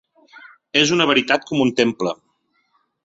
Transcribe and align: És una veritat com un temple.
És 0.81 0.93
una 0.95 1.07
veritat 1.11 1.45
com 1.51 1.61
un 1.67 1.75
temple. 1.83 2.15